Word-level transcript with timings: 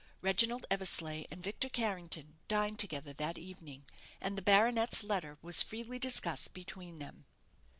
Reginald 0.23 0.65
Eversleigh 0.71 1.25
and 1.29 1.43
Victor 1.43 1.69
Carrington 1.69 2.39
dined 2.47 2.79
together 2.79 3.13
that 3.13 3.37
evening, 3.37 3.85
and 4.19 4.35
the 4.35 4.41
baronet's 4.41 5.03
letter 5.03 5.37
was 5.43 5.61
freely 5.61 5.99
discussed 5.99 6.53
between 6.55 6.97
them. 6.97 7.27